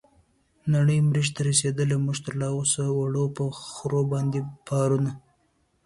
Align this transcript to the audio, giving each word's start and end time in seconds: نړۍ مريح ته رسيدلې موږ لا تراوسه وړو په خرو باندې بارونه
نړۍ 0.73 0.99
مريح 1.09 1.27
ته 1.35 1.41
رسيدلې 1.49 1.97
موږ 2.05 2.17
لا 2.19 2.23
تراوسه 2.25 2.83
وړو 2.97 3.25
په 3.35 3.43
خرو 3.73 4.01
باندې 4.11 4.39
بارونه 4.67 5.11